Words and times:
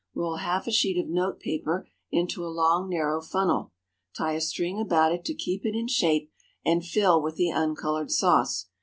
Roll 0.15 0.37
half 0.37 0.65
a 0.65 0.71
sheet 0.71 0.97
of 0.97 1.07
note 1.07 1.39
paper 1.39 1.87
into 2.09 2.43
a 2.43 2.49
long, 2.49 2.89
narrow 2.89 3.21
funnel, 3.21 3.71
tie 4.17 4.33
a 4.33 4.41
string 4.41 4.79
about 4.79 5.11
it 5.13 5.23
to 5.25 5.35
keep 5.35 5.63
it 5.63 5.75
in 5.75 5.87
shape, 5.87 6.31
and 6.65 6.83
fill 6.83 7.21
with 7.21 7.35
the 7.35 7.51
uncolored 7.51 8.09
sauce. 8.09 8.65